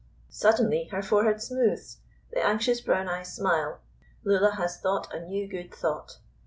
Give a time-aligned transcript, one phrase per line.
[0.31, 1.99] Suddenly her forehead smooths,
[2.31, 3.81] the anxious brown eyes smile,
[4.23, 6.17] Lulla has thought a new good thought.